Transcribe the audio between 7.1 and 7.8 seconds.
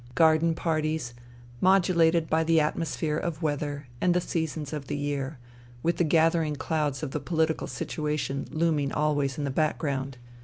the political